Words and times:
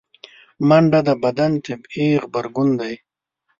منډه 0.67 0.99
د 1.07 1.09
بدن 1.23 1.51
طبیعي 1.65 2.09
غبرګون 2.23 2.69
دی 2.79 2.93